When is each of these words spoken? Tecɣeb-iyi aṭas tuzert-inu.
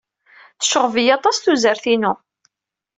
Tecɣeb-iyi 0.59 1.13
aṭas 1.17 1.37
tuzert-inu. 1.37 2.13